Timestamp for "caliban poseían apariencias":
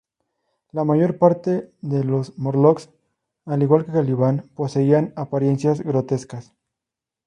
3.91-5.81